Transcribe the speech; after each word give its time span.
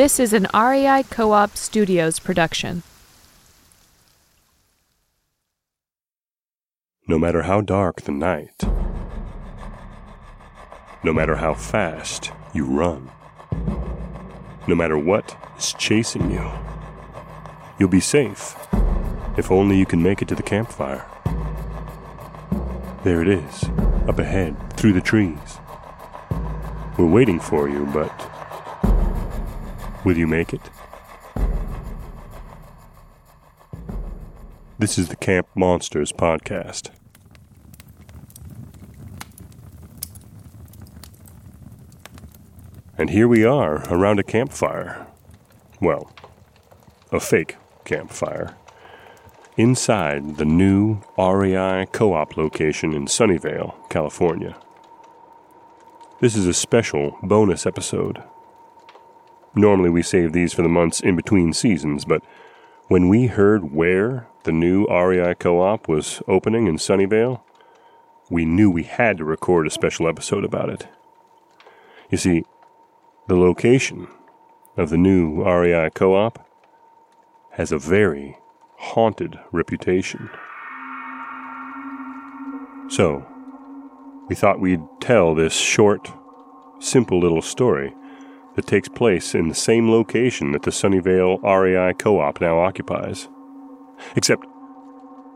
This 0.00 0.18
is 0.18 0.32
an 0.32 0.46
REI 0.54 1.02
Co 1.10 1.32
op 1.32 1.58
Studios 1.58 2.18
production. 2.18 2.82
No 7.06 7.18
matter 7.18 7.42
how 7.42 7.60
dark 7.60 8.00
the 8.00 8.12
night, 8.12 8.62
no 11.04 11.12
matter 11.12 11.36
how 11.36 11.52
fast 11.52 12.32
you 12.54 12.64
run, 12.64 13.10
no 14.66 14.74
matter 14.74 14.96
what 14.96 15.36
is 15.58 15.74
chasing 15.74 16.30
you, 16.30 16.50
you'll 17.78 17.90
be 17.90 18.00
safe 18.00 18.56
if 19.36 19.50
only 19.50 19.76
you 19.76 19.84
can 19.84 20.02
make 20.02 20.22
it 20.22 20.28
to 20.28 20.34
the 20.34 20.42
campfire. 20.42 21.04
There 23.04 23.20
it 23.20 23.28
is, 23.28 23.64
up 24.08 24.18
ahead, 24.18 24.56
through 24.78 24.94
the 24.94 25.02
trees. 25.02 25.58
We're 26.96 27.04
waiting 27.04 27.38
for 27.38 27.68
you, 27.68 27.84
but 27.92 28.39
will 30.04 30.16
you 30.16 30.26
make 30.26 30.52
it? 30.52 30.60
This 34.78 34.98
is 34.98 35.08
the 35.08 35.16
Camp 35.16 35.46
Monsters 35.54 36.12
podcast. 36.12 36.90
And 42.96 43.10
here 43.10 43.28
we 43.28 43.44
are 43.44 43.86
around 43.92 44.18
a 44.18 44.22
campfire. 44.22 45.06
Well, 45.80 46.12
a 47.12 47.20
fake 47.20 47.56
campfire. 47.84 48.54
Inside 49.56 50.36
the 50.36 50.44
new 50.44 51.02
REI 51.18 51.86
co 51.92 52.14
op 52.14 52.36
location 52.36 52.94
in 52.94 53.06
Sunnyvale, 53.06 53.74
California. 53.90 54.56
This 56.20 56.36
is 56.36 56.46
a 56.46 56.54
special 56.54 57.18
bonus 57.22 57.66
episode. 57.66 58.22
Normally 59.54 59.90
we 59.90 60.02
save 60.02 60.32
these 60.32 60.52
for 60.52 60.62
the 60.62 60.68
months 60.68 61.00
in 61.00 61.16
between 61.16 61.52
seasons, 61.52 62.04
but 62.04 62.22
when 62.88 63.08
we 63.08 63.26
heard 63.26 63.72
where 63.72 64.28
the 64.44 64.52
new 64.52 64.86
REI 64.86 65.34
co 65.34 65.60
op 65.60 65.88
was 65.88 66.22
opening 66.28 66.66
in 66.66 66.76
Sunnyvale, 66.76 67.40
we 68.30 68.44
knew 68.44 68.70
we 68.70 68.84
had 68.84 69.18
to 69.18 69.24
record 69.24 69.66
a 69.66 69.70
special 69.70 70.08
episode 70.08 70.44
about 70.44 70.70
it. 70.70 70.86
You 72.10 72.18
see, 72.18 72.44
the 73.26 73.36
location 73.36 74.06
of 74.76 74.90
the 74.90 74.96
new 74.96 75.42
REI 75.42 75.90
co 75.90 76.14
op 76.14 76.46
has 77.52 77.72
a 77.72 77.78
very 77.78 78.38
haunted 78.76 79.38
reputation. 79.50 80.30
So, 82.88 83.26
we 84.28 84.36
thought 84.36 84.60
we'd 84.60 84.82
tell 85.00 85.34
this 85.34 85.54
short, 85.54 86.10
simple 86.78 87.20
little 87.20 87.42
story 87.42 87.94
that 88.60 88.66
takes 88.66 88.90
place 88.90 89.34
in 89.34 89.48
the 89.48 89.54
same 89.54 89.90
location 89.90 90.52
that 90.52 90.64
the 90.64 90.70
Sunnyvale 90.70 91.42
REI 91.42 91.94
co 91.94 92.20
op 92.20 92.42
now 92.42 92.58
occupies. 92.58 93.26
Except, 94.16 94.44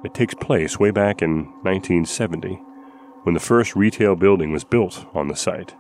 it 0.04 0.12
takes 0.12 0.34
place 0.34 0.78
way 0.78 0.90
back 0.90 1.22
in 1.22 1.46
1970 1.62 2.60
when 3.22 3.32
the 3.32 3.40
first 3.40 3.74
retail 3.74 4.14
building 4.14 4.52
was 4.52 4.62
built 4.62 5.06
on 5.14 5.28
the 5.28 5.36
site. 5.36 5.74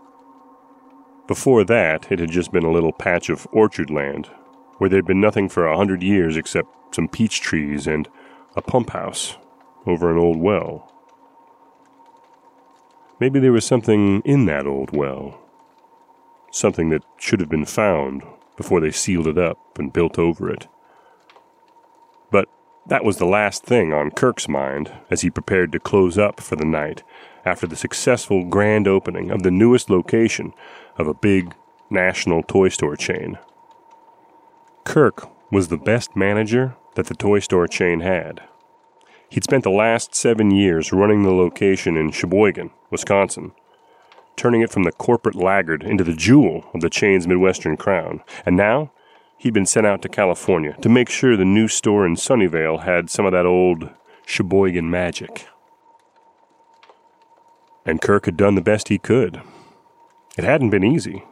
Before 1.26 1.64
that, 1.64 2.10
it 2.10 2.18
had 2.18 2.30
just 2.30 2.50
been 2.50 2.64
a 2.64 2.72
little 2.72 2.94
patch 2.94 3.28
of 3.28 3.46
orchard 3.52 3.90
land, 3.90 4.30
where 4.78 4.88
there'd 4.88 5.06
been 5.06 5.20
nothing 5.20 5.50
for 5.50 5.66
a 5.66 5.76
hundred 5.76 6.02
years 6.02 6.38
except 6.38 6.94
some 6.94 7.08
peach 7.08 7.42
trees 7.42 7.86
and 7.86 8.08
a 8.56 8.62
pump 8.62 8.88
house 8.90 9.36
over 9.84 10.10
an 10.10 10.16
old 10.16 10.38
well. 10.38 10.90
Maybe 13.20 13.38
there 13.38 13.52
was 13.52 13.66
something 13.66 14.22
in 14.22 14.46
that 14.46 14.66
old 14.66 14.96
well. 14.96 15.43
Something 16.54 16.90
that 16.90 17.02
should 17.18 17.40
have 17.40 17.48
been 17.48 17.64
found 17.64 18.22
before 18.56 18.78
they 18.78 18.92
sealed 18.92 19.26
it 19.26 19.36
up 19.36 19.58
and 19.76 19.92
built 19.92 20.20
over 20.20 20.48
it. 20.48 20.68
But 22.30 22.48
that 22.86 23.02
was 23.02 23.16
the 23.16 23.26
last 23.26 23.64
thing 23.64 23.92
on 23.92 24.12
Kirk's 24.12 24.48
mind 24.48 24.92
as 25.10 25.22
he 25.22 25.30
prepared 25.30 25.72
to 25.72 25.80
close 25.80 26.16
up 26.16 26.40
for 26.40 26.54
the 26.54 26.64
night 26.64 27.02
after 27.44 27.66
the 27.66 27.74
successful 27.74 28.44
grand 28.44 28.86
opening 28.86 29.32
of 29.32 29.42
the 29.42 29.50
newest 29.50 29.90
location 29.90 30.54
of 30.96 31.08
a 31.08 31.14
big 31.14 31.52
national 31.90 32.44
toy 32.44 32.68
store 32.68 32.94
chain. 32.94 33.36
Kirk 34.84 35.28
was 35.50 35.66
the 35.66 35.76
best 35.76 36.14
manager 36.14 36.76
that 36.94 37.06
the 37.06 37.16
toy 37.16 37.40
store 37.40 37.66
chain 37.66 37.98
had. 37.98 38.44
He'd 39.28 39.42
spent 39.42 39.64
the 39.64 39.70
last 39.70 40.14
seven 40.14 40.52
years 40.52 40.92
running 40.92 41.24
the 41.24 41.32
location 41.32 41.96
in 41.96 42.12
Sheboygan, 42.12 42.70
Wisconsin, 42.92 43.50
turning 44.36 44.60
it 44.60 44.70
from 44.70 44.84
the 44.84 44.92
corporate 44.92 45.34
laggard 45.34 45.82
into 45.82 46.04
the 46.04 46.14
jewel 46.14 46.64
of 46.74 46.80
the 46.80 46.90
chain's 46.90 47.26
Midwestern 47.26 47.76
crown. 47.76 48.22
And 48.44 48.56
now 48.56 48.92
he'd 49.38 49.54
been 49.54 49.66
sent 49.66 49.86
out 49.86 50.02
to 50.02 50.08
California 50.08 50.76
to 50.80 50.88
make 50.88 51.08
sure 51.08 51.36
the 51.36 51.44
new 51.44 51.68
store 51.68 52.06
in 52.06 52.16
Sunnyvale 52.16 52.82
had 52.84 53.10
some 53.10 53.26
of 53.26 53.32
that 53.32 53.46
old 53.46 53.90
Sheboygan 54.26 54.90
magic. 54.90 55.46
And 57.84 58.00
Kirk 58.00 58.24
had 58.24 58.36
done 58.36 58.54
the 58.54 58.62
best 58.62 58.88
he 58.88 58.98
could. 58.98 59.42
It 60.38 60.44
hadn't 60.44 60.70
been 60.70 60.84
easy. 60.84 61.24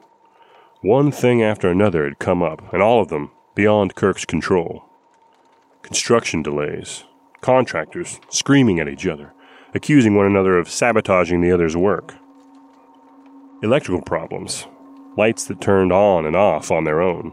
One 0.82 1.10
thing 1.10 1.42
after 1.42 1.70
another 1.70 2.04
had 2.04 2.18
come 2.18 2.42
up, 2.42 2.72
and 2.72 2.82
all 2.82 3.00
of 3.00 3.08
them 3.08 3.30
beyond 3.54 3.94
Kirk's 3.94 4.24
control. 4.24 4.84
Construction 5.82 6.42
delays, 6.42 7.04
contractors 7.40 8.20
screaming 8.28 8.80
at 8.80 8.88
each 8.88 9.06
other, 9.06 9.32
accusing 9.74 10.14
one 10.14 10.26
another 10.26 10.58
of 10.58 10.68
sabotaging 10.68 11.40
the 11.40 11.52
other's 11.52 11.76
work. 11.76 12.14
Electrical 13.62 14.02
problems, 14.02 14.66
lights 15.16 15.44
that 15.44 15.60
turned 15.60 15.92
on 15.92 16.26
and 16.26 16.34
off 16.34 16.72
on 16.72 16.82
their 16.82 17.00
own. 17.00 17.32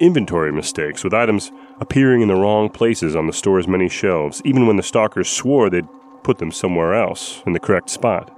Inventory 0.00 0.50
mistakes 0.50 1.04
with 1.04 1.12
items 1.12 1.52
appearing 1.78 2.22
in 2.22 2.28
the 2.28 2.34
wrong 2.34 2.70
places 2.70 3.14
on 3.14 3.26
the 3.26 3.32
store's 3.34 3.68
many 3.68 3.86
shelves, 3.86 4.40
even 4.46 4.66
when 4.66 4.78
the 4.78 4.82
stalkers 4.82 5.28
swore 5.28 5.68
they'd 5.68 5.86
put 6.22 6.38
them 6.38 6.50
somewhere 6.50 6.94
else 6.94 7.42
in 7.46 7.52
the 7.52 7.60
correct 7.60 7.90
spot. 7.90 8.34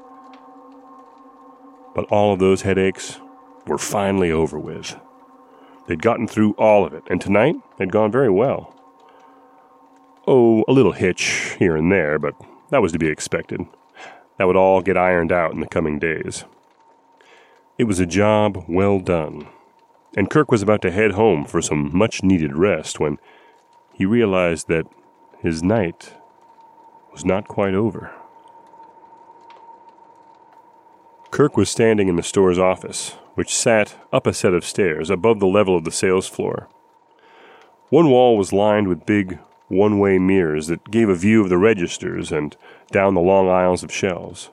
But 1.94 2.06
all 2.06 2.32
of 2.32 2.40
those 2.40 2.62
headaches 2.62 3.20
were 3.68 3.78
finally 3.78 4.32
over 4.32 4.58
with. 4.58 4.98
They'd 5.86 6.02
gotten 6.02 6.26
through 6.26 6.54
all 6.54 6.84
of 6.84 6.92
it, 6.92 7.04
and 7.08 7.20
tonight 7.20 7.54
had 7.78 7.92
gone 7.92 8.10
very 8.10 8.30
well. 8.30 8.74
Oh, 10.26 10.64
a 10.66 10.72
little 10.72 10.92
hitch 10.92 11.54
here 11.60 11.76
and 11.76 11.92
there, 11.92 12.18
but 12.18 12.34
that 12.70 12.82
was 12.82 12.90
to 12.90 12.98
be 12.98 13.06
expected. 13.06 13.60
That 14.36 14.48
would 14.48 14.56
all 14.56 14.82
get 14.82 14.96
ironed 14.96 15.30
out 15.30 15.52
in 15.52 15.60
the 15.60 15.68
coming 15.68 16.00
days. 16.00 16.44
It 17.78 17.84
was 17.84 18.00
a 18.00 18.06
job 18.06 18.64
well 18.68 19.00
done, 19.00 19.48
and 20.16 20.30
Kirk 20.30 20.50
was 20.50 20.62
about 20.62 20.80
to 20.80 20.90
head 20.90 21.12
home 21.12 21.44
for 21.44 21.60
some 21.60 21.90
much 21.94 22.22
needed 22.22 22.56
rest 22.56 22.98
when 22.98 23.18
he 23.92 24.06
realized 24.06 24.68
that 24.68 24.86
his 25.40 25.62
night 25.62 26.14
was 27.12 27.22
not 27.22 27.48
quite 27.48 27.74
over. 27.74 28.14
Kirk 31.30 31.58
was 31.58 31.68
standing 31.68 32.08
in 32.08 32.16
the 32.16 32.22
store's 32.22 32.58
office, 32.58 33.10
which 33.34 33.54
sat 33.54 33.96
up 34.10 34.26
a 34.26 34.32
set 34.32 34.54
of 34.54 34.64
stairs 34.64 35.10
above 35.10 35.38
the 35.38 35.46
level 35.46 35.76
of 35.76 35.84
the 35.84 35.90
sales 35.90 36.26
floor. 36.26 36.68
One 37.90 38.08
wall 38.08 38.38
was 38.38 38.54
lined 38.54 38.88
with 38.88 39.04
big 39.04 39.38
one 39.68 39.98
way 39.98 40.18
mirrors 40.18 40.68
that 40.68 40.90
gave 40.90 41.10
a 41.10 41.14
view 41.14 41.42
of 41.42 41.50
the 41.50 41.58
registers 41.58 42.32
and 42.32 42.56
down 42.90 43.12
the 43.12 43.20
long 43.20 43.50
aisles 43.50 43.82
of 43.82 43.92
shelves. 43.92 44.48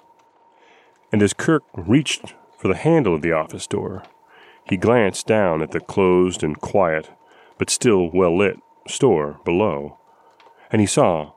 And 1.10 1.22
as 1.22 1.32
Kirk 1.32 1.64
reached 1.74 2.34
for 2.64 2.70
the 2.70 2.76
handle 2.76 3.14
of 3.14 3.22
the 3.22 3.34
office 3.34 3.68
door, 3.68 4.04
he 4.64 4.78
glanced 4.78 5.28
down 5.28 5.62
at 5.62 5.72
the 5.72 5.82
closed 5.82 6.46
and 6.46 6.62
quiet, 6.62 7.10
but 7.58 7.70
still 7.70 8.10
well 8.14 8.38
lit, 8.38 8.58
store 8.88 9.42
below, 9.44 9.98
and 10.72 10.80
he 10.80 10.88
saw 10.88 11.34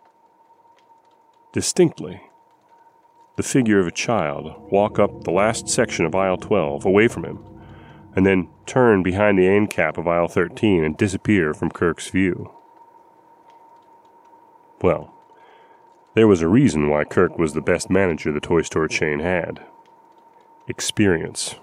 distinctly 1.52 2.22
the 3.34 3.42
figure 3.42 3.80
of 3.80 3.88
a 3.88 3.90
child 3.90 4.70
walk 4.70 5.00
up 5.00 5.24
the 5.24 5.32
last 5.32 5.68
section 5.68 6.04
of 6.04 6.14
aisle 6.14 6.36
12 6.36 6.84
away 6.84 7.08
from 7.08 7.24
him, 7.24 7.44
and 8.14 8.24
then 8.24 8.48
turn 8.64 9.02
behind 9.02 9.36
the 9.36 9.48
end 9.48 9.68
cap 9.68 9.98
of 9.98 10.06
aisle 10.06 10.28
13 10.28 10.84
and 10.84 10.96
disappear 10.96 11.52
from 11.52 11.72
Kirk's 11.72 12.08
view. 12.08 12.52
Well, 14.80 15.12
there 16.14 16.28
was 16.28 16.40
a 16.40 16.46
reason 16.46 16.88
why 16.88 17.02
Kirk 17.02 17.36
was 17.36 17.52
the 17.52 17.60
best 17.60 17.90
manager 17.90 18.30
the 18.30 18.38
toy 18.38 18.62
store 18.62 18.86
chain 18.86 19.18
had 19.18 19.66
experience. 20.68 21.56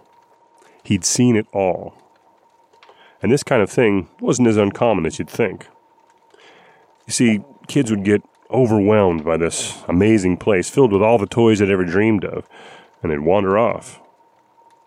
He'd 0.84 1.06
seen 1.06 1.36
it 1.36 1.48
all. 1.54 1.96
And 3.22 3.32
this 3.32 3.44
kind 3.44 3.62
of 3.62 3.70
thing 3.70 4.10
wasn't 4.20 4.50
as 4.50 4.58
uncommon 4.58 5.06
as 5.06 5.18
you'd 5.18 5.30
think. 5.30 5.68
You 7.08 7.14
see, 7.14 7.44
kids 7.68 7.90
would 7.90 8.04
get 8.04 8.22
overwhelmed 8.52 9.24
by 9.24 9.38
this 9.38 9.82
amazing 9.88 10.38
place 10.38 10.70
filled 10.70 10.92
with 10.92 11.02
all 11.02 11.18
the 11.18 11.26
toys 11.26 11.60
they'd 11.60 11.70
ever 11.70 11.86
dreamed 11.86 12.26
of, 12.26 12.48
and 13.02 13.12
they'd 13.12 13.20
wander 13.20 13.58
off. 13.58 14.00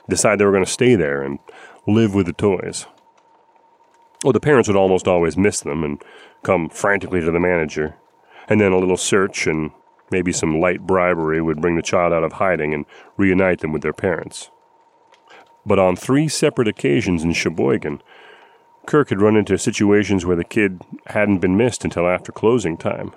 Decide 0.08 0.38
they 0.38 0.44
were 0.44 0.52
going 0.52 0.64
to 0.64 0.70
stay 0.70 0.94
there 0.94 1.22
and 1.22 1.38
live 1.86 2.14
with 2.14 2.26
the 2.26 2.32
toys. 2.32 2.86
Well, 4.22 4.32
the 4.32 4.40
parents 4.40 4.68
would 4.68 4.76
almost 4.76 5.08
always 5.08 5.36
miss 5.36 5.60
them 5.60 5.82
and 5.82 6.02
come 6.42 6.68
frantically 6.68 7.20
to 7.20 7.30
the 7.30 7.40
manager, 7.40 7.96
and 8.48 8.60
then 8.60 8.72
a 8.72 8.78
little 8.78 8.96
search 8.96 9.46
and 9.46 9.72
maybe 10.10 10.32
some 10.32 10.60
light 10.60 10.80
bribery 10.86 11.40
would 11.40 11.60
bring 11.60 11.76
the 11.76 11.82
child 11.82 12.12
out 12.12 12.24
of 12.24 12.34
hiding 12.34 12.74
and 12.74 12.86
reunite 13.16 13.60
them 13.60 13.72
with 13.72 13.82
their 13.82 13.92
parents. 13.92 14.50
But 15.64 15.78
on 15.78 15.96
three 15.96 16.28
separate 16.28 16.68
occasions 16.68 17.24
in 17.24 17.32
Sheboygan, 17.32 18.02
Kirk 18.86 19.08
had 19.08 19.20
run 19.20 19.36
into 19.36 19.58
situations 19.58 20.24
where 20.24 20.36
the 20.36 20.44
kid 20.44 20.82
hadn't 21.06 21.38
been 21.38 21.56
missed 21.56 21.84
until 21.84 22.06
after 22.06 22.30
closing 22.30 22.76
time. 22.76 23.12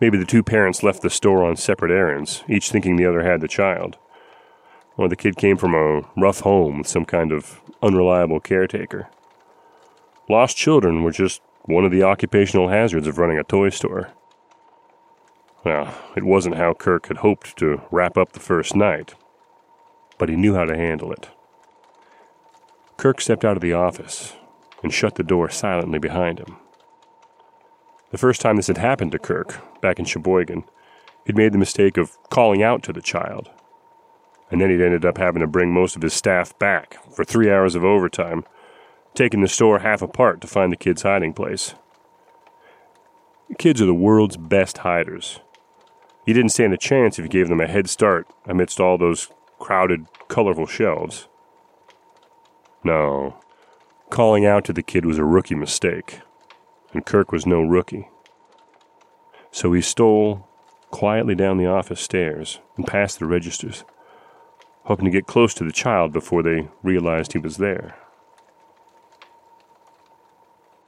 Maybe 0.00 0.18
the 0.18 0.24
two 0.24 0.42
parents 0.42 0.82
left 0.82 1.02
the 1.02 1.10
store 1.10 1.44
on 1.44 1.56
separate 1.56 1.92
errands, 1.92 2.42
each 2.48 2.70
thinking 2.70 2.96
the 2.96 3.06
other 3.06 3.22
had 3.22 3.40
the 3.40 3.48
child. 3.48 3.96
Or 4.96 5.08
the 5.08 5.14
kid 5.14 5.36
came 5.36 5.56
from 5.56 5.74
a 5.74 6.02
rough 6.20 6.40
home 6.40 6.78
with 6.78 6.88
some 6.88 7.04
kind 7.04 7.30
of 7.30 7.60
unreliable 7.80 8.40
caretaker. 8.40 9.08
Lost 10.28 10.56
children 10.56 11.04
were 11.04 11.12
just 11.12 11.40
one 11.66 11.84
of 11.84 11.92
the 11.92 12.02
occupational 12.02 12.68
hazards 12.68 13.06
of 13.06 13.18
running 13.18 13.38
a 13.38 13.44
toy 13.44 13.68
store. 13.68 14.10
Well, 15.66 15.92
it 16.14 16.22
wasn't 16.22 16.54
how 16.54 16.74
Kirk 16.74 17.08
had 17.08 17.16
hoped 17.16 17.56
to 17.56 17.82
wrap 17.90 18.16
up 18.16 18.34
the 18.34 18.38
first 18.38 18.76
night, 18.76 19.16
but 20.16 20.28
he 20.28 20.36
knew 20.36 20.54
how 20.54 20.64
to 20.64 20.76
handle 20.76 21.10
it. 21.10 21.28
Kirk 22.96 23.20
stepped 23.20 23.44
out 23.44 23.56
of 23.56 23.62
the 23.62 23.72
office 23.72 24.34
and 24.84 24.94
shut 24.94 25.16
the 25.16 25.24
door 25.24 25.50
silently 25.50 25.98
behind 25.98 26.38
him. 26.38 26.58
The 28.12 28.18
first 28.18 28.40
time 28.40 28.54
this 28.54 28.68
had 28.68 28.78
happened 28.78 29.10
to 29.10 29.18
Kirk, 29.18 29.60
back 29.80 29.98
in 29.98 30.04
Sheboygan, 30.04 30.62
he'd 31.24 31.36
made 31.36 31.52
the 31.52 31.58
mistake 31.58 31.96
of 31.96 32.16
calling 32.30 32.62
out 32.62 32.84
to 32.84 32.92
the 32.92 33.02
child. 33.02 33.50
And 34.52 34.60
then 34.60 34.70
he'd 34.70 34.80
ended 34.80 35.04
up 35.04 35.18
having 35.18 35.40
to 35.40 35.48
bring 35.48 35.74
most 35.74 35.96
of 35.96 36.02
his 36.02 36.14
staff 36.14 36.56
back 36.60 36.96
for 37.12 37.24
three 37.24 37.50
hours 37.50 37.74
of 37.74 37.84
overtime, 37.84 38.44
taking 39.16 39.40
the 39.40 39.48
store 39.48 39.80
half 39.80 40.00
apart 40.00 40.40
to 40.42 40.46
find 40.46 40.70
the 40.70 40.76
kid's 40.76 41.02
hiding 41.02 41.32
place. 41.32 41.74
Kids 43.58 43.82
are 43.82 43.86
the 43.86 43.94
world's 43.94 44.36
best 44.36 44.78
hiders. 44.78 45.40
You 46.26 46.34
didn't 46.34 46.50
stand 46.50 46.74
a 46.74 46.76
chance 46.76 47.18
if 47.18 47.24
you 47.24 47.28
gave 47.28 47.48
them 47.48 47.60
a 47.60 47.68
head 47.68 47.88
start 47.88 48.26
amidst 48.46 48.80
all 48.80 48.98
those 48.98 49.28
crowded, 49.60 50.06
colorful 50.26 50.66
shelves. 50.66 51.28
No, 52.82 53.36
calling 54.10 54.44
out 54.44 54.64
to 54.64 54.72
the 54.72 54.82
kid 54.82 55.06
was 55.06 55.18
a 55.18 55.24
rookie 55.24 55.54
mistake 55.54 56.20
and 56.92 57.06
Kirk 57.06 57.30
was 57.30 57.46
no 57.46 57.62
rookie. 57.62 58.08
So 59.52 59.72
he 59.72 59.80
stole 59.80 60.48
quietly 60.90 61.34
down 61.34 61.58
the 61.58 61.66
office 61.66 62.00
stairs 62.00 62.58
and 62.76 62.86
past 62.86 63.18
the 63.18 63.26
registers, 63.26 63.84
hoping 64.84 65.04
to 65.04 65.10
get 65.10 65.26
close 65.26 65.54
to 65.54 65.64
the 65.64 65.72
child 65.72 66.12
before 66.12 66.42
they 66.42 66.68
realized 66.82 67.32
he 67.32 67.38
was 67.38 67.58
there. 67.58 67.96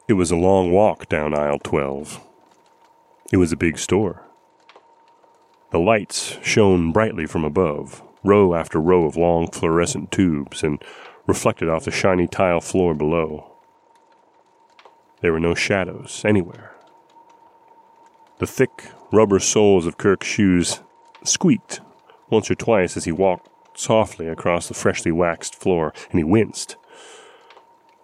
It 0.09 0.15
was 0.15 0.31
a 0.31 0.37
long 0.37 0.73
walk 0.73 1.09
down 1.09 1.35
aisle 1.35 1.59
12. 1.59 2.21
It 3.31 3.37
was 3.37 3.53
a 3.53 3.57
big 3.57 3.79
store. 3.79 4.28
The 5.71 5.79
lights 5.79 6.39
shone 6.43 6.93
brightly 6.93 7.27
from 7.27 7.45
above, 7.45 8.03
row 8.25 8.55
after 8.55 8.81
row 8.81 9.05
of 9.05 9.17
long 9.17 9.51
fluorescent 9.51 10.11
tubes, 10.11 10.63
and 10.63 10.83
reflected 11.27 11.69
off 11.69 11.85
the 11.85 11.91
shiny 11.91 12.27
tile 12.27 12.63
floor 12.63 12.95
below. 12.95 13.53
There 15.21 15.33
were 15.33 15.41
no 15.41 15.55
shadows 15.55 16.23
anywhere. 16.25 16.75
The 18.39 18.47
thick 18.47 18.87
rubber 19.13 19.41
soles 19.41 19.85
of 19.85 19.99
Kirk's 19.99 20.27
shoes 20.27 20.81
squeaked 21.23 21.81
once 22.31 22.51
or 22.51 22.55
twice 22.55 22.97
as 22.97 23.05
he 23.05 23.13
walked 23.13 23.51
softly 23.75 24.27
across 24.27 24.69
the 24.69 24.75
freshly 24.75 25.13
waxed 25.13 25.55
floor, 25.55 25.93
and 26.11 26.19
he 26.19 26.25
winced. 26.25 26.77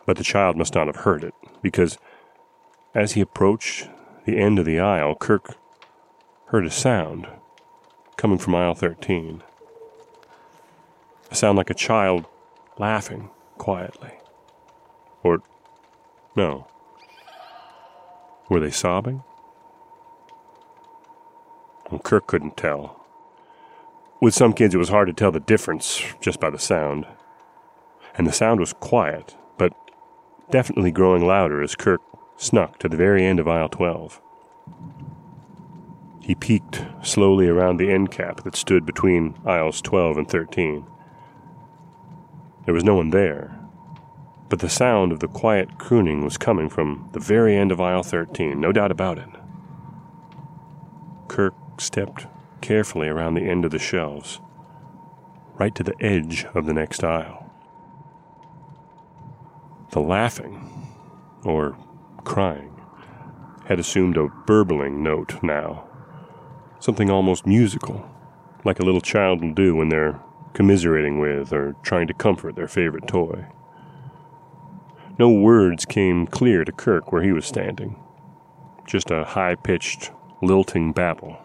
But 0.05 0.19
the 0.19 0.25
child 0.25 0.57
must 0.57 0.75
not 0.75 0.87
have 0.87 0.97
heard 0.97 1.25
it, 1.25 1.35
because 1.63 1.97
as 2.95 3.13
he 3.13 3.23
approached 3.23 3.89
the 4.27 4.39
end 4.39 4.59
of 4.59 4.67
the 4.67 4.81
aisle, 4.81 5.15
Kirk 5.15 5.57
heard 6.47 6.67
a 6.67 6.71
sound 6.71 7.27
coming 8.25 8.39
from 8.39 8.55
aisle 8.55 8.75
13. 8.75 9.43
A 11.31 11.35
sound 11.35 11.59
like 11.59 11.69
a 11.69 11.75
child 11.75 12.25
laughing 12.79 13.29
quietly. 13.59 14.13
Or, 15.23 15.43
no, 16.35 16.67
were 18.49 18.61
they 18.61 18.71
sobbing? 18.71 19.25
Well, 21.91 22.01
Kirk 22.01 22.27
couldn't 22.27 22.57
tell. 22.57 23.05
With 24.23 24.33
some 24.33 24.55
kids, 24.55 24.75
it 24.75 24.79
was 24.79 24.89
hard 24.89 25.09
to 25.09 25.13
tell 25.13 25.31
the 25.31 25.39
difference 25.39 26.03
just 26.23 26.41
by 26.41 26.49
the 26.49 26.59
sound. 26.59 27.07
And 28.17 28.27
the 28.27 28.33
sound 28.33 28.59
was 28.59 28.73
quiet, 28.73 29.37
but 29.59 29.75
definitely 30.49 30.93
growing 30.93 31.27
louder 31.27 31.61
as 31.61 31.77
Kirk 31.77 32.01
snuck 32.39 32.79
to 32.79 32.89
the 32.89 32.97
very 32.97 33.23
end 33.23 33.39
of 33.39 33.47
aisle 33.47 33.69
12. 33.69 34.19
He 36.25 36.35
peeked 36.35 36.83
slowly 37.03 37.49
around 37.49 37.77
the 37.77 37.91
end 37.91 38.11
cap 38.11 38.45
that 38.45 38.57
stood 38.57 38.87
between 38.87 39.35
aisles 39.45 39.83
12 39.83 40.17
and 40.17 40.27
13. 40.27 40.87
There 42.65 42.73
was 42.73 42.83
no 42.83 42.95
one 42.95 43.11
there, 43.11 43.61
but 44.49 44.61
the 44.61 44.71
sound 44.71 45.13
of 45.13 45.21
the 45.21 45.29
quiet 45.29 45.79
crooning 45.79 46.25
was 46.25 46.39
coming 46.39 46.71
from 46.71 47.11
the 47.13 47.21
very 47.21 47.55
end 47.55 47.71
of 47.71 47.79
aisle 47.79 48.03
13, 48.03 48.59
no 48.59 48.73
doubt 48.73 48.91
about 48.91 49.19
it. 49.19 49.29
Kirk 51.29 51.53
stepped 51.77 52.27
carefully 52.63 53.09
around 53.09 53.35
the 53.35 53.47
end 53.47 53.67
of 53.67 53.71
the 53.71 53.79
shelves, 53.79 54.41
right 55.57 55.75
to 55.75 55.83
the 55.83 56.01
edge 56.01 56.47
of 56.55 56.65
the 56.65 56.73
next 56.73 57.05
aisle. 57.05 57.53
The 59.91 60.01
laughing, 60.01 60.89
or 61.45 61.77
crying, 62.25 62.81
had 63.67 63.79
assumed 63.79 64.17
a 64.17 64.29
burbling 64.47 65.03
note 65.03 65.43
now, 65.43 65.91
something 66.85 67.09
almost 67.11 67.47
musical, 67.47 68.07
like 68.63 68.79
a 68.79 68.85
little 68.85 69.01
child 69.01 69.41
will 69.41 69.55
do 69.55 69.75
when 69.75 69.89
they're 69.89 70.21
commiserating 70.53 71.19
with 71.19 71.51
or 71.51 71.75
trying 71.83 72.07
to 72.07 72.13
comfort 72.13 72.57
their 72.57 72.69
favorite 72.69 73.09
toy. 73.09 73.47
No 75.19 75.31
words 75.31 75.87
came 75.87 76.27
clear 76.27 76.63
to 76.63 76.73
Kirk 76.73 77.11
where 77.11 77.23
he 77.23 77.33
was 77.33 77.47
standing. 77.47 77.97
Just 78.87 79.11
a 79.11 79.25
high 79.25 79.55
pitched, 79.55 80.13
lilting 80.43 80.93
babble. 80.93 81.39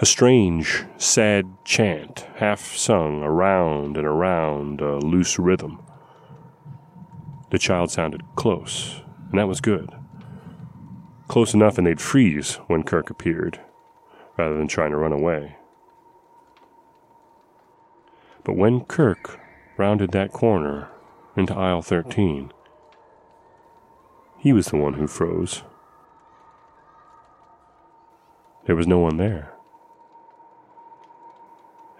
A 0.00 0.04
strange, 0.04 0.84
sad 0.98 1.46
chant, 1.64 2.26
half 2.36 2.76
sung 2.76 3.22
around 3.22 3.96
and 3.96 4.06
around 4.06 4.82
a 4.82 4.98
loose 4.98 5.38
rhythm. 5.38 5.82
The 7.50 7.58
child 7.58 7.90
sounded 7.90 8.20
close, 8.36 9.00
and 9.30 9.38
that 9.38 9.48
was 9.48 9.62
good. 9.62 9.88
Close 11.28 11.54
enough 11.54 11.78
and 11.78 11.86
they'd 11.86 12.02
freeze 12.02 12.56
when 12.66 12.82
Kirk 12.82 13.08
appeared, 13.08 13.60
rather 14.36 14.56
than 14.56 14.68
trying 14.68 14.90
to 14.90 14.96
run 14.96 15.12
away. 15.12 15.56
But 18.44 18.56
when 18.56 18.84
Kirk 18.84 19.40
rounded 19.76 20.12
that 20.12 20.32
corner 20.32 20.88
into 21.36 21.54
aisle 21.54 21.82
13, 21.82 22.52
he 24.38 24.52
was 24.52 24.66
the 24.66 24.76
one 24.76 24.94
who 24.94 25.06
froze. 25.06 25.62
There 28.66 28.76
was 28.76 28.86
no 28.86 28.98
one 28.98 29.16
there. 29.16 29.54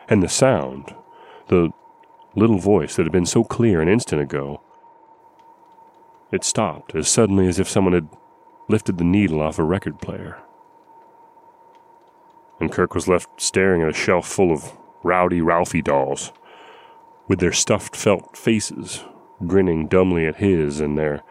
And 0.08 0.22
the 0.22 0.28
sound, 0.28 0.94
the 1.48 1.70
little 2.36 2.58
voice 2.58 2.96
that 2.96 3.04
had 3.04 3.12
been 3.12 3.26
so 3.26 3.44
clear 3.44 3.80
an 3.80 3.88
instant 3.88 4.20
ago, 4.20 4.60
it 6.30 6.44
stopped 6.44 6.94
as 6.94 7.08
suddenly 7.08 7.46
as 7.48 7.58
if 7.58 7.68
someone 7.68 7.94
had 7.94 8.08
lifted 8.68 8.98
the 8.98 9.04
needle 9.04 9.40
off 9.40 9.58
a 9.58 9.62
record 9.62 10.00
player. 10.00 10.42
And 12.60 12.70
Kirk 12.70 12.94
was 12.94 13.08
left 13.08 13.40
staring 13.40 13.82
at 13.82 13.88
a 13.88 13.92
shelf 13.92 14.26
full 14.26 14.52
of 14.52 14.72
rowdy 15.02 15.40
Ralphie 15.40 15.82
dolls, 15.82 16.32
with 17.28 17.40
their 17.40 17.52
stuffed 17.52 17.96
felt 17.96 18.36
faces 18.36 19.04
grinning 19.46 19.88
dumbly 19.88 20.26
at 20.26 20.36
his 20.36 20.80
and 20.80 20.96
their 20.96 21.22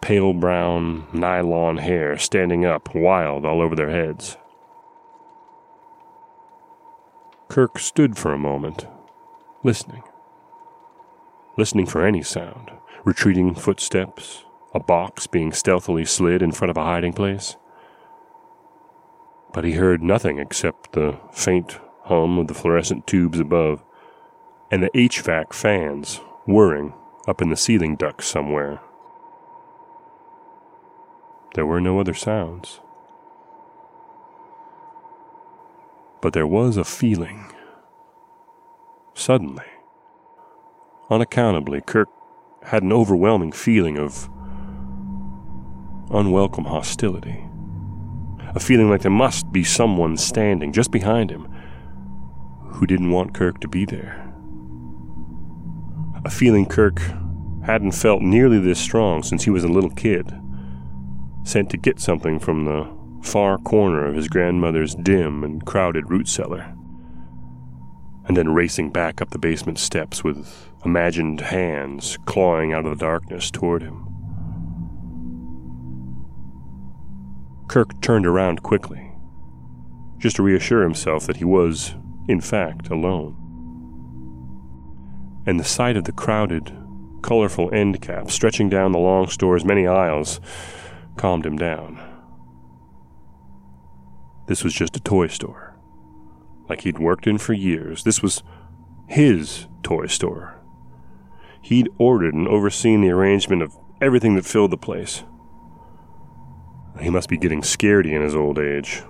pale 0.00 0.32
brown 0.32 1.06
nylon 1.12 1.76
hair 1.76 2.16
standing 2.16 2.64
up 2.64 2.94
wild 2.94 3.44
all 3.44 3.60
over 3.60 3.76
their 3.76 3.90
heads. 3.90 4.36
Kirk 7.48 7.78
stood 7.78 8.16
for 8.16 8.32
a 8.32 8.38
moment, 8.38 8.86
listening. 9.62 10.02
Listening 11.56 11.86
for 11.86 12.06
any 12.06 12.22
sound 12.22 12.70
retreating 13.04 13.54
footsteps, 13.54 14.44
a 14.74 14.80
box 14.80 15.26
being 15.26 15.52
stealthily 15.52 16.04
slid 16.04 16.42
in 16.42 16.52
front 16.52 16.70
of 16.70 16.76
a 16.76 16.84
hiding 16.84 17.12
place. 17.12 17.56
But 19.52 19.64
he 19.64 19.72
heard 19.72 20.02
nothing 20.02 20.38
except 20.38 20.92
the 20.92 21.18
faint 21.32 21.78
hum 22.04 22.38
of 22.38 22.46
the 22.48 22.54
fluorescent 22.54 23.06
tubes 23.06 23.40
above 23.40 23.82
and 24.70 24.82
the 24.82 24.90
HVAC 24.90 25.52
fans 25.52 26.20
whirring 26.46 26.94
up 27.26 27.42
in 27.42 27.50
the 27.50 27.56
ceiling 27.56 27.96
ducts 27.96 28.26
somewhere. 28.26 28.80
There 31.54 31.66
were 31.66 31.80
no 31.80 31.98
other 31.98 32.14
sounds. 32.14 32.80
But 36.20 36.32
there 36.32 36.46
was 36.46 36.76
a 36.76 36.84
feeling. 36.84 37.52
Suddenly, 39.14 39.64
unaccountably, 41.10 41.80
Kirk 41.80 42.08
had 42.62 42.82
an 42.82 42.92
overwhelming 42.92 43.52
feeling 43.52 43.98
of 43.98 44.28
unwelcome 46.10 46.66
hostility. 46.66 47.49
A 48.54 48.60
feeling 48.60 48.90
like 48.90 49.02
there 49.02 49.10
must 49.10 49.52
be 49.52 49.62
someone 49.62 50.16
standing 50.16 50.72
just 50.72 50.90
behind 50.90 51.30
him 51.30 51.48
who 52.72 52.86
didn't 52.86 53.10
want 53.10 53.34
Kirk 53.34 53.60
to 53.60 53.68
be 53.68 53.84
there. 53.84 54.26
a 56.24 56.30
feeling 56.30 56.66
Kirk 56.66 57.00
hadn't 57.64 57.92
felt 57.92 58.22
nearly 58.22 58.58
this 58.58 58.78
strong 58.78 59.22
since 59.22 59.44
he 59.44 59.50
was 59.50 59.64
a 59.64 59.68
little 59.68 59.90
kid, 59.90 60.34
sent 61.44 61.70
to 61.70 61.76
get 61.76 62.00
something 62.00 62.38
from 62.38 62.64
the 62.64 62.88
far 63.22 63.58
corner 63.58 64.06
of 64.06 64.14
his 64.14 64.28
grandmother's 64.28 64.94
dim 64.94 65.44
and 65.44 65.64
crowded 65.64 66.10
root 66.10 66.28
cellar, 66.28 66.74
and 68.26 68.36
then 68.36 68.54
racing 68.54 68.90
back 68.90 69.20
up 69.20 69.30
the 69.30 69.38
basement 69.38 69.78
steps 69.78 70.24
with 70.24 70.70
imagined 70.84 71.40
hands 71.40 72.18
clawing 72.24 72.72
out 72.72 72.84
of 72.84 72.98
the 72.98 73.04
darkness 73.04 73.50
toward 73.50 73.82
him. 73.82 74.09
Kirk 77.70 78.00
turned 78.00 78.26
around 78.26 78.64
quickly, 78.64 79.12
just 80.18 80.34
to 80.34 80.42
reassure 80.42 80.82
himself 80.82 81.24
that 81.28 81.36
he 81.36 81.44
was, 81.44 81.94
in 82.26 82.40
fact, 82.40 82.88
alone. 82.88 83.36
And 85.46 85.60
the 85.60 85.62
sight 85.62 85.96
of 85.96 86.02
the 86.02 86.10
crowded, 86.10 86.76
colorful 87.22 87.72
end 87.72 88.02
cap 88.02 88.28
stretching 88.28 88.70
down 88.70 88.90
the 88.90 88.98
long 88.98 89.28
store's 89.28 89.64
many 89.64 89.86
aisles 89.86 90.40
calmed 91.16 91.46
him 91.46 91.56
down. 91.56 92.00
This 94.48 94.64
was 94.64 94.74
just 94.74 94.96
a 94.96 95.00
toy 95.00 95.28
store, 95.28 95.76
like 96.68 96.80
he'd 96.80 96.98
worked 96.98 97.28
in 97.28 97.38
for 97.38 97.52
years. 97.52 98.02
This 98.02 98.20
was 98.20 98.42
his 99.06 99.68
toy 99.84 100.08
store. 100.08 100.60
He'd 101.62 101.88
ordered 101.98 102.34
and 102.34 102.48
overseen 102.48 103.00
the 103.00 103.10
arrangement 103.10 103.62
of 103.62 103.76
everything 104.00 104.34
that 104.34 104.44
filled 104.44 104.72
the 104.72 104.76
place. 104.76 105.22
He 107.00 107.10
must 107.10 107.28
be 107.28 107.38
getting 107.38 107.62
scaredy 107.62 108.12
in 108.12 108.22
his 108.22 108.34
old 108.34 108.58
age, 108.58 109.02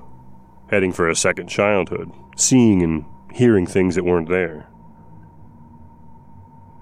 heading 0.70 0.92
for 0.92 1.08
a 1.08 1.16
second 1.16 1.48
childhood, 1.48 2.10
seeing 2.36 2.82
and 2.82 3.04
hearing 3.32 3.66
things 3.66 3.94
that 3.96 4.04
weren't 4.04 4.28
there. 4.28 4.68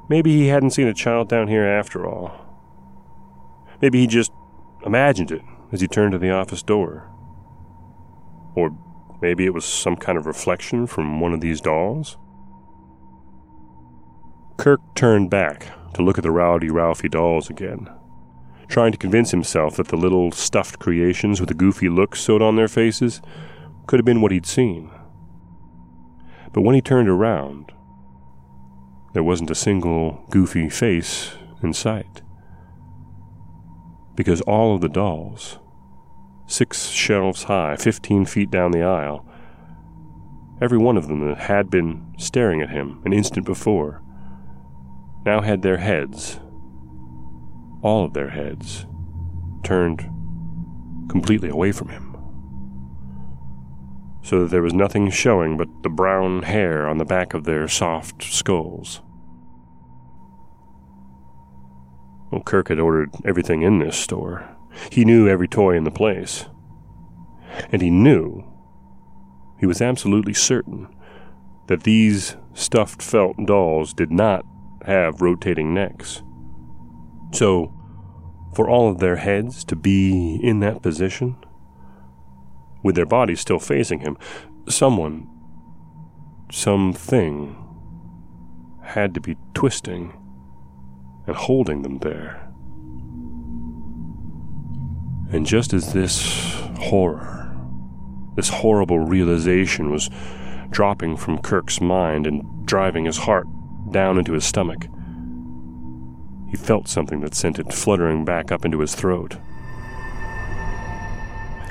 Maybe 0.08 0.32
he 0.32 0.48
hadn't 0.48 0.70
seen 0.70 0.88
a 0.88 0.94
child 0.94 1.28
down 1.28 1.48
here 1.48 1.64
after 1.64 2.06
all. 2.06 2.32
Maybe 3.80 4.00
he 4.00 4.06
just 4.06 4.32
imagined 4.84 5.30
it 5.30 5.42
as 5.72 5.80
he 5.80 5.88
turned 5.88 6.12
to 6.12 6.18
the 6.18 6.30
office 6.30 6.62
door. 6.62 7.10
Or 8.54 8.76
maybe 9.20 9.44
it 9.44 9.54
was 9.54 9.64
some 9.64 9.96
kind 9.96 10.16
of 10.18 10.26
reflection 10.26 10.86
from 10.86 11.20
one 11.20 11.32
of 11.32 11.40
these 11.40 11.60
dolls? 11.60 12.16
Kirk 14.56 14.80
turned 14.94 15.30
back 15.30 15.68
to 15.94 16.02
look 16.02 16.18
at 16.18 16.24
the 16.24 16.30
rowdy 16.30 16.70
Ralphie 16.70 17.08
dolls 17.08 17.48
again, 17.48 17.88
trying 18.68 18.92
to 18.92 18.98
convince 18.98 19.30
himself 19.30 19.76
that 19.76 19.88
the 19.88 19.96
little 19.96 20.30
stuffed 20.30 20.78
creations 20.78 21.40
with 21.40 21.48
the 21.48 21.54
goofy 21.54 21.88
looks 21.88 22.20
sewed 22.20 22.42
on 22.42 22.56
their 22.56 22.68
faces 22.68 23.20
could 23.86 23.98
have 23.98 24.04
been 24.04 24.20
what 24.20 24.32
he'd 24.32 24.46
seen. 24.46 24.90
But 26.52 26.62
when 26.62 26.74
he 26.74 26.82
turned 26.82 27.08
around, 27.08 27.72
there 29.14 29.22
wasn't 29.22 29.50
a 29.50 29.54
single 29.54 30.24
goofy 30.30 30.68
face 30.68 31.32
in 31.62 31.72
sight. 31.72 32.22
Because 34.14 34.40
all 34.42 34.74
of 34.74 34.80
the 34.80 34.88
dolls, 34.88 35.58
six 36.46 36.88
shelves 36.88 37.44
high, 37.44 37.76
15 37.76 38.26
feet 38.26 38.50
down 38.50 38.72
the 38.72 38.82
aisle, 38.82 39.26
every 40.60 40.78
one 40.78 40.96
of 40.96 41.08
them 41.08 41.26
that 41.26 41.38
had 41.38 41.70
been 41.70 42.14
staring 42.18 42.60
at 42.60 42.70
him 42.70 43.00
an 43.04 43.12
instant 43.12 43.46
before, 43.46 44.02
now 45.24 45.40
had 45.40 45.62
their 45.62 45.78
heads, 45.78 46.40
all 47.82 48.04
of 48.04 48.14
their 48.14 48.30
heads, 48.30 48.86
turned 49.62 50.00
completely 51.08 51.48
away 51.48 51.72
from 51.72 51.88
him. 51.88 52.16
So 54.22 54.40
that 54.40 54.50
there 54.50 54.62
was 54.62 54.74
nothing 54.74 55.10
showing 55.10 55.56
but 55.56 55.68
the 55.82 55.88
brown 55.88 56.42
hair 56.42 56.88
on 56.88 56.98
the 56.98 57.04
back 57.04 57.34
of 57.34 57.44
their 57.44 57.66
soft 57.68 58.22
skulls. 58.22 59.00
Well, 62.30 62.42
Kirk 62.42 62.68
had 62.68 62.78
ordered 62.78 63.10
everything 63.24 63.62
in 63.62 63.78
this 63.78 63.96
store. 63.96 64.54
He 64.90 65.04
knew 65.04 65.28
every 65.28 65.48
toy 65.48 65.76
in 65.76 65.84
the 65.84 65.90
place. 65.90 66.46
And 67.70 67.80
he 67.80 67.90
knew, 67.90 68.44
he 69.58 69.66
was 69.66 69.80
absolutely 69.80 70.34
certain, 70.34 70.94
that 71.68 71.84
these 71.84 72.36
stuffed 72.52 73.00
felt 73.02 73.36
dolls 73.46 73.94
did 73.94 74.12
not 74.12 74.44
have 74.84 75.22
rotating 75.22 75.72
necks. 75.72 76.22
So, 77.32 77.72
for 78.54 78.68
all 78.68 78.90
of 78.90 78.98
their 78.98 79.16
heads 79.16 79.64
to 79.64 79.76
be 79.76 80.40
in 80.42 80.60
that 80.60 80.82
position, 80.82 81.36
with 82.82 82.94
their 82.94 83.06
bodies 83.06 83.40
still 83.40 83.58
facing 83.58 84.00
him, 84.00 84.16
someone, 84.68 85.28
something, 86.50 87.56
had 88.82 89.14
to 89.14 89.20
be 89.20 89.36
twisting 89.54 90.12
and 91.26 91.36
holding 91.36 91.82
them 91.82 91.98
there. 91.98 92.48
And 95.30 95.44
just 95.44 95.74
as 95.74 95.92
this 95.92 96.54
horror, 96.78 97.54
this 98.36 98.48
horrible 98.48 99.00
realization 99.00 99.90
was 99.90 100.08
dropping 100.70 101.16
from 101.16 101.38
Kirk's 101.38 101.80
mind 101.80 102.26
and 102.26 102.66
driving 102.66 103.04
his 103.04 103.18
heart 103.18 103.46
down 103.90 104.18
into 104.18 104.32
his 104.32 104.44
stomach. 104.44 104.86
He 106.48 106.56
felt 106.56 106.88
something 106.88 107.20
that 107.20 107.34
sent 107.34 107.58
it 107.58 107.72
fluttering 107.72 108.24
back 108.24 108.50
up 108.50 108.64
into 108.64 108.80
his 108.80 108.94
throat. 108.94 109.36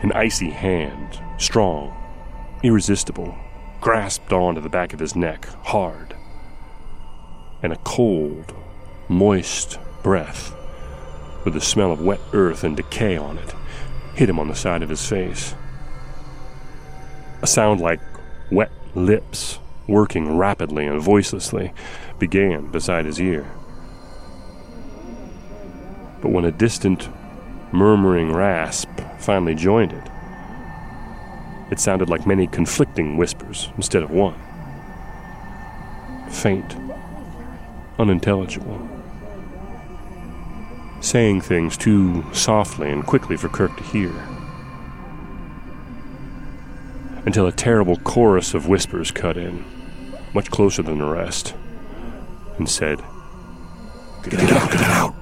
An 0.04 0.12
icy 0.14 0.52
hand, 0.52 1.20
strong, 1.38 1.96
irresistible, 2.62 3.36
grasped 3.82 4.32
onto 4.32 4.62
the 4.62 4.70
back 4.70 4.94
of 4.94 5.00
his 5.00 5.16
neck, 5.16 5.46
hard. 5.64 6.16
And 7.64 7.74
a 7.74 7.78
cold, 7.78 8.54
moist 9.10 9.80
breath, 10.04 10.54
with 11.44 11.56
the 11.56 11.62
smell 11.62 11.92
of 11.92 12.02
wet 12.02 12.20
earth 12.34 12.64
and 12.64 12.78
decay 12.78 13.18
on 13.18 13.40
it, 13.40 13.54
hit 14.14 14.30
him 14.30 14.40
on 14.40 14.48
the 14.48 14.56
side 14.56 14.84
of 14.84 14.90
his 14.90 15.08
face. 15.08 15.56
A 17.42 17.48
sound 17.48 17.82
like 17.82 18.00
wet 18.52 18.72
lips 18.94 19.58
working 19.88 20.38
rapidly 20.38 20.86
and 20.86 21.02
voicelessly 21.02 21.74
began 22.20 22.68
beside 22.68 23.06
his 23.06 23.20
ear. 23.20 23.48
But 26.22 26.30
when 26.30 26.46
a 26.46 26.52
distant, 26.52 27.10
murmuring 27.72 28.34
rasp 28.34 28.90
finally 29.20 29.56
joined 29.56 29.94
it, 29.94 30.04
it 31.70 31.80
sounded 31.80 32.10
like 32.10 32.26
many 32.26 32.48
conflicting 32.48 33.18
whispers 33.18 33.70
instead 33.76 34.04
of 34.04 34.12
one. 34.12 34.40
Faint, 36.30 36.76
unintelligible. 38.00 38.90
Saying 41.02 41.42
things 41.42 41.78
too 41.78 42.26
softly 42.34 42.90
and 42.90 43.06
quickly 43.06 43.38
for 43.38 43.50
Kirk 43.50 43.76
to 43.78 43.84
hear. 43.84 44.12
Until 47.26 47.46
a 47.46 47.52
terrible 47.52 47.98
chorus 47.98 48.54
of 48.54 48.68
whispers 48.68 49.12
cut 49.12 49.38
in, 49.38 49.66
much 50.34 50.50
closer 50.50 50.82
than 50.82 51.00
the 51.00 51.06
rest 51.06 51.54
and 52.58 52.70
said, 52.70 53.04
Get, 54.24 54.32
get 54.32 54.52
out, 54.52 54.72
get 54.72 54.82
out! 54.82 55.17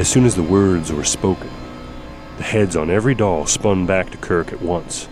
As 0.00 0.08
soon 0.08 0.24
as 0.24 0.34
the 0.34 0.42
words 0.42 0.90
were 0.90 1.04
spoken, 1.04 1.50
the 2.38 2.42
heads 2.42 2.74
on 2.74 2.88
every 2.88 3.14
doll 3.14 3.44
spun 3.44 3.84
back 3.84 4.08
to 4.08 4.16
Kirk 4.16 4.50
at 4.50 4.62
once, 4.62 5.06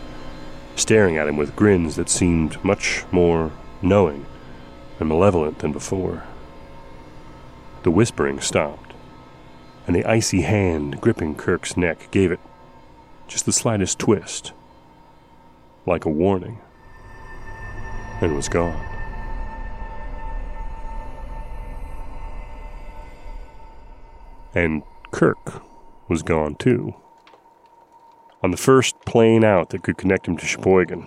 staring 0.76 1.18
at 1.18 1.28
him 1.28 1.37
with 1.37 1.54
grins 1.54 1.97
that 1.97 2.09
seemed 2.09 2.64
much 2.64 3.04
more 3.12 3.52
knowing 3.83 4.25
and 4.99 5.07
malevolent 5.07 5.59
than 5.59 5.73
before. 5.73 6.23
The 7.83 7.90
whispering 7.90 8.40
stopped, 8.40 8.95
and 9.87 9.95
the 9.95 10.07
icy 10.07 10.40
hand 10.40 11.02
gripping 11.02 11.35
Kirk's 11.35 11.76
neck 11.76 12.11
gave 12.11 12.33
it 12.33 12.40
just 13.26 13.45
the 13.45 13.52
slightest 13.52 13.99
twist, 13.99 14.54
like 15.85 16.07
a 16.07 16.09
warning 16.09 16.61
and 18.23 18.35
was 18.35 18.49
gone. 18.49 18.98
And 24.58 24.82
Kirk 25.12 25.62
was 26.08 26.24
gone 26.24 26.56
too. 26.56 26.96
On 28.42 28.50
the 28.50 28.56
first 28.56 29.00
plane 29.04 29.44
out 29.44 29.70
that 29.70 29.84
could 29.84 29.96
connect 29.96 30.26
him 30.26 30.36
to 30.36 30.44
Sheboygan. 30.44 31.06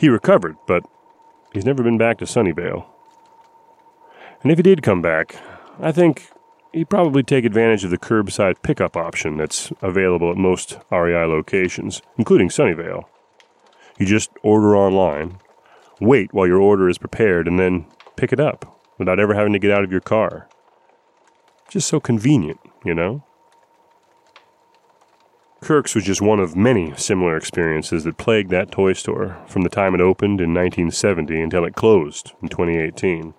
He 0.00 0.08
recovered, 0.08 0.56
but 0.66 0.82
he's 1.52 1.64
never 1.64 1.84
been 1.84 1.96
back 1.96 2.18
to 2.18 2.24
Sunnyvale. 2.24 2.86
And 4.42 4.50
if 4.50 4.58
he 4.58 4.64
did 4.64 4.82
come 4.82 5.00
back, 5.00 5.36
I 5.78 5.92
think 5.92 6.28
he'd 6.72 6.90
probably 6.90 7.22
take 7.22 7.44
advantage 7.44 7.84
of 7.84 7.92
the 7.92 7.98
curbside 7.98 8.62
pickup 8.62 8.96
option 8.96 9.36
that's 9.36 9.72
available 9.80 10.32
at 10.32 10.36
most 10.36 10.76
REI 10.90 11.26
locations, 11.26 12.02
including 12.18 12.48
Sunnyvale. 12.48 13.04
You 13.96 14.06
just 14.06 14.28
order 14.42 14.76
online, 14.76 15.38
wait 16.00 16.34
while 16.34 16.48
your 16.48 16.60
order 16.60 16.88
is 16.88 16.98
prepared, 16.98 17.46
and 17.46 17.60
then 17.60 17.86
pick 18.16 18.32
it 18.32 18.40
up 18.40 18.76
without 18.98 19.20
ever 19.20 19.34
having 19.34 19.52
to 19.52 19.60
get 19.60 19.70
out 19.70 19.84
of 19.84 19.92
your 19.92 20.00
car. 20.00 20.48
Just 21.70 21.86
so 21.86 22.00
convenient, 22.00 22.58
you 22.84 22.94
know? 22.94 23.22
Kirk's 25.60 25.94
was 25.94 26.02
just 26.02 26.20
one 26.20 26.40
of 26.40 26.56
many 26.56 26.92
similar 26.96 27.36
experiences 27.36 28.02
that 28.02 28.16
plagued 28.16 28.50
that 28.50 28.72
toy 28.72 28.92
store 28.92 29.38
from 29.46 29.62
the 29.62 29.68
time 29.68 29.94
it 29.94 30.00
opened 30.00 30.40
in 30.40 30.52
1970 30.52 31.40
until 31.40 31.64
it 31.64 31.76
closed 31.76 32.32
in 32.42 32.48
2018. 32.48 33.34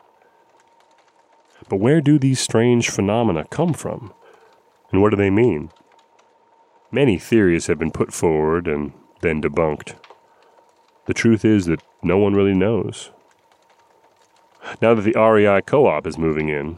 But 1.67 1.81
where 1.81 2.00
do 2.00 2.17
these 2.17 2.39
strange 2.39 2.89
phenomena 2.89 3.43
come 3.50 3.73
from? 3.73 4.13
And 4.93 5.01
what 5.01 5.09
do 5.09 5.17
they 5.17 5.29
mean? 5.29 5.69
Many 6.89 7.17
theories 7.17 7.67
have 7.67 7.79
been 7.79 7.91
put 7.91 8.13
forward 8.13 8.65
and 8.65 8.93
then 9.19 9.41
debunked. 9.41 9.95
The 11.05 11.13
truth 11.13 11.43
is 11.43 11.65
that 11.65 11.83
no 12.01 12.17
one 12.17 12.33
really 12.33 12.55
knows. 12.55 13.11
Now 14.81 14.93
that 14.93 15.01
the 15.01 15.19
REI 15.19 15.61
co 15.63 15.88
op 15.88 16.07
is 16.07 16.17
moving 16.17 16.47
in, 16.47 16.77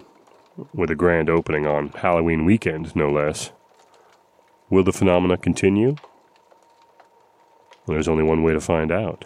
with 0.74 0.90
a 0.90 0.96
grand 0.96 1.30
opening 1.30 1.66
on 1.66 1.90
Halloween 1.90 2.46
weekend, 2.46 2.96
no 2.96 3.12
less, 3.12 3.52
Will 4.74 4.84
the 4.84 4.92
phenomena 4.92 5.38
continue? 5.38 5.96
Well, 7.86 7.94
there's 7.94 8.08
only 8.08 8.24
one 8.24 8.42
way 8.42 8.54
to 8.54 8.60
find 8.60 8.92
out. 8.92 9.26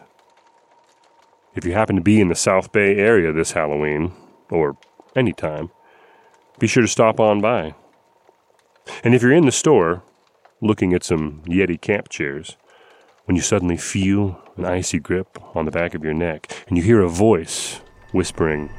If 1.56 1.64
you 1.64 1.72
happen 1.72 1.96
to 1.96 2.02
be 2.02 2.20
in 2.20 2.28
the 2.28 2.36
South 2.36 2.74
Bay 2.74 2.98
area 2.98 3.32
this 3.32 3.54
Halloween, 3.54 4.12
or 4.50 4.76
any 5.16 5.32
time, 5.32 5.72
be 6.60 6.68
sure 6.68 6.82
to 6.82 6.88
stop 6.90 7.22
on 7.22 7.40
by. 7.40 7.76
And 9.06 9.16
if 9.16 9.22
you're 9.22 9.32
in 9.32 9.46
the 9.46 9.54
store, 9.54 10.04
looking 10.60 10.94
at 10.94 11.06
some 11.06 11.44
Yeti 11.46 11.80
camp 11.80 12.10
chairs, 12.10 12.58
when 13.24 13.38
you 13.38 13.42
suddenly 13.42 13.78
feel 13.78 14.42
an 14.58 14.66
icy 14.66 15.00
grip 15.00 15.40
on 15.56 15.64
the 15.64 15.72
back 15.72 15.94
of 15.94 16.04
your 16.04 16.14
neck 16.14 16.52
and 16.68 16.78
you 16.78 16.84
hear 16.84 17.00
a 17.00 17.08
voice 17.08 17.80
whispering, 18.12 18.70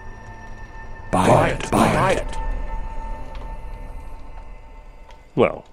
Buy, 1.10 1.26
buy 1.26 1.48
it, 1.48 1.70
buy, 1.70 1.92
buy 1.94 2.12
it. 2.12 2.18
it. 2.18 2.38
Well, 5.34 5.64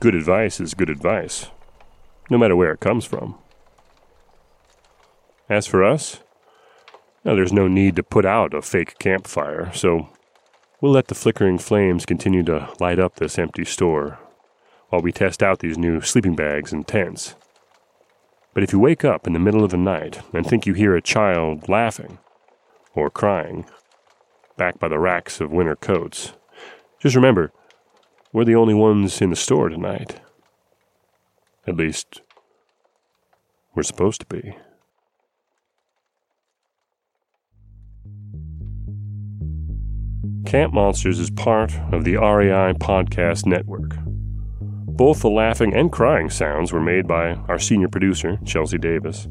Good 0.00 0.14
advice 0.14 0.60
is 0.60 0.72
good 0.72 0.88
advice, 0.88 1.48
no 2.30 2.38
matter 2.38 2.56
where 2.56 2.72
it 2.72 2.80
comes 2.80 3.04
from. 3.04 3.36
As 5.46 5.66
for 5.66 5.84
us, 5.84 6.20
well, 7.22 7.36
there's 7.36 7.52
no 7.52 7.68
need 7.68 7.96
to 7.96 8.02
put 8.02 8.24
out 8.24 8.54
a 8.54 8.62
fake 8.62 8.98
campfire, 8.98 9.70
so 9.74 10.08
we'll 10.80 10.92
let 10.92 11.08
the 11.08 11.14
flickering 11.14 11.58
flames 11.58 12.06
continue 12.06 12.42
to 12.44 12.70
light 12.80 12.98
up 12.98 13.16
this 13.16 13.38
empty 13.38 13.66
store 13.66 14.18
while 14.88 15.02
we 15.02 15.12
test 15.12 15.42
out 15.42 15.58
these 15.58 15.76
new 15.76 16.00
sleeping 16.00 16.34
bags 16.34 16.72
and 16.72 16.88
tents. 16.88 17.34
But 18.54 18.62
if 18.62 18.72
you 18.72 18.78
wake 18.78 19.04
up 19.04 19.26
in 19.26 19.34
the 19.34 19.38
middle 19.38 19.64
of 19.64 19.70
the 19.70 19.76
night 19.76 20.22
and 20.32 20.46
think 20.46 20.64
you 20.64 20.72
hear 20.72 20.96
a 20.96 21.02
child 21.02 21.68
laughing 21.68 22.16
or 22.94 23.10
crying 23.10 23.66
back 24.60 24.78
by 24.78 24.88
the 24.88 24.98
racks 24.98 25.40
of 25.40 25.50
winter 25.50 25.74
coats, 25.74 26.34
just 26.98 27.16
remember 27.16 27.50
we're 28.30 28.44
the 28.44 28.54
only 28.54 28.74
ones 28.74 29.22
in 29.22 29.30
the 29.30 29.36
store 29.36 29.70
tonight. 29.70 30.20
At 31.66 31.78
least, 31.78 32.20
we're 33.74 33.82
supposed 33.82 34.20
to 34.20 34.26
be. 34.26 34.54
Camp 40.44 40.74
Monsters 40.74 41.18
is 41.18 41.30
part 41.30 41.72
of 41.90 42.04
the 42.04 42.16
REI 42.16 42.74
Podcast 42.74 43.46
Network. 43.46 43.96
Both 44.60 45.22
the 45.22 45.30
laughing 45.30 45.72
and 45.72 45.90
crying 45.90 46.28
sounds 46.28 46.70
were 46.70 46.82
made 46.82 47.06
by 47.06 47.32
our 47.48 47.58
senior 47.58 47.88
producer, 47.88 48.38
Chelsea 48.44 48.76
Davis, 48.76 49.26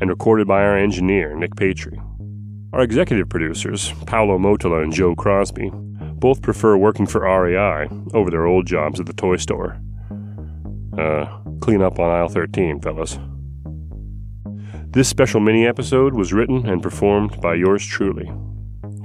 and 0.00 0.10
recorded 0.10 0.48
by 0.48 0.64
our 0.64 0.76
engineer, 0.76 1.36
Nick 1.36 1.54
Patry. 1.54 2.02
Our 2.72 2.80
executive 2.80 3.28
producers, 3.28 3.92
Paolo 4.06 4.38
Motola 4.38 4.82
and 4.82 4.92
Joe 4.92 5.14
Crosby, 5.14 5.70
both 5.74 6.40
prefer 6.40 6.74
working 6.74 7.04
for 7.06 7.20
REI 7.20 7.86
over 8.14 8.30
their 8.30 8.46
old 8.46 8.66
jobs 8.66 8.98
at 8.98 9.04
the 9.04 9.12
toy 9.12 9.36
store. 9.36 9.78
Uh, 10.96 11.26
clean 11.60 11.82
up 11.82 11.98
on 11.98 12.08
aisle 12.08 12.28
13, 12.28 12.80
fellas. 12.80 13.18
This 14.88 15.08
special 15.08 15.40
mini 15.40 15.66
episode 15.66 16.14
was 16.14 16.32
written 16.32 16.66
and 16.66 16.82
performed 16.82 17.38
by 17.42 17.54
yours 17.54 17.84
truly, 17.84 18.30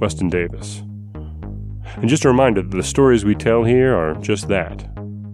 Weston 0.00 0.30
Davis. 0.30 0.82
And 1.96 2.08
just 2.08 2.24
a 2.24 2.28
reminder 2.28 2.62
that 2.62 2.74
the 2.74 2.82
stories 2.82 3.26
we 3.26 3.34
tell 3.34 3.64
here 3.64 3.94
are 3.94 4.14
just 4.14 4.48
that 4.48 4.88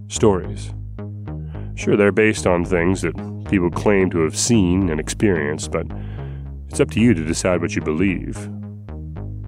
stories. 0.08 0.74
Sure, 1.76 1.96
they're 1.96 2.10
based 2.10 2.48
on 2.48 2.64
things 2.64 3.02
that 3.02 3.14
people 3.48 3.70
claim 3.70 4.10
to 4.10 4.20
have 4.20 4.36
seen 4.36 4.90
and 4.90 4.98
experienced, 4.98 5.70
but 5.70 5.86
it's 6.68 6.80
up 6.80 6.90
to 6.92 7.00
you 7.00 7.14
to 7.14 7.24
decide 7.24 7.60
what 7.60 7.74
you 7.74 7.82
believe. 7.82 8.36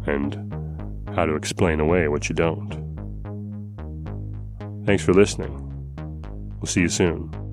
And 0.06 0.46
how 1.14 1.24
to 1.24 1.34
explain 1.34 1.80
away 1.80 2.08
what 2.08 2.28
you 2.28 2.34
don't. 2.34 2.70
Thanks 4.84 5.02
for 5.02 5.12
listening. 5.12 5.62
We'll 6.60 6.66
see 6.66 6.82
you 6.82 6.88
soon. 6.88 7.45